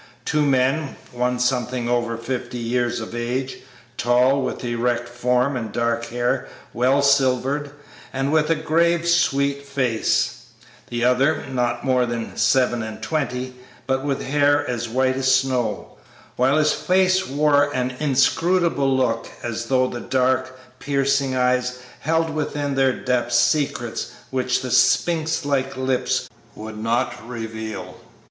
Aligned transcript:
Two 0.25 0.41
men, 0.43 0.95
one 1.11 1.37
something 1.39 1.87
over 1.87 2.17
fifty 2.17 2.57
years 2.57 2.99
of 2.99 3.13
age, 3.13 3.59
tall, 3.97 4.41
with 4.41 4.63
erect 4.63 5.07
form 5.07 5.55
and 5.55 5.71
dark 5.71 6.05
hair 6.07 6.47
well 6.73 7.03
silvered, 7.03 7.69
and 8.11 8.31
with 8.31 8.49
a 8.49 8.55
grave, 8.55 9.07
sweet 9.07 9.63
face; 9.63 10.45
the 10.87 11.03
other 11.05 11.43
not 11.51 11.85
more 11.85 12.07
than 12.07 12.35
seven 12.35 12.81
and 12.81 13.03
twenty, 13.03 13.53
but 13.85 14.03
with 14.03 14.23
hair 14.23 14.67
as 14.67 14.89
white 14.89 15.15
as 15.17 15.31
snow, 15.35 15.91
while 16.35 16.57
his 16.57 16.73
face 16.73 17.27
wore 17.27 17.65
an 17.71 17.95
inscrutable 17.99 18.97
look, 18.97 19.29
as 19.43 19.65
though 19.67 19.85
the 19.87 19.99
dark, 20.01 20.59
piercing 20.79 21.35
eyes 21.35 21.77
held 21.99 22.31
within 22.31 22.73
their 22.73 22.91
depths 22.93 23.37
secrets 23.37 24.13
which 24.31 24.63
the 24.63 24.71
sphinx 24.71 25.45
like 25.45 25.77
lips 25.77 26.27
would 26.55 26.79
not 26.79 27.13
reveal. 27.29 28.01